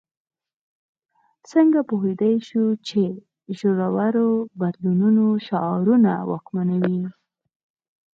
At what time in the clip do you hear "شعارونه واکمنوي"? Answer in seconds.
5.47-6.99